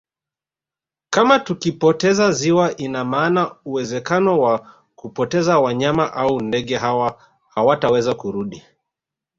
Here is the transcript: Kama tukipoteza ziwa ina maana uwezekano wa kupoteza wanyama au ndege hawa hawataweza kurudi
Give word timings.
Kama 1.13 1.39
tukipoteza 1.39 2.31
ziwa 2.31 2.77
ina 2.77 3.05
maana 3.05 3.55
uwezekano 3.65 4.39
wa 4.41 4.71
kupoteza 4.95 5.59
wanyama 5.59 6.13
au 6.13 6.39
ndege 6.41 6.77
hawa 6.77 7.17
hawataweza 7.49 8.13
kurudi 8.13 8.63